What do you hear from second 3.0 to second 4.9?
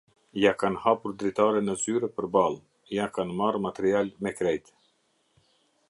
kanë marrë material me krejt.